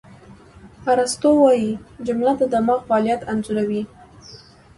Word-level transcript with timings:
ارسطو 0.93 1.29
وایي، 1.43 1.71
جمله 2.07 2.31
د 2.37 2.41
دماغ 2.53 2.79
فعالیت 2.87 3.21
انځوروي. 3.31 3.83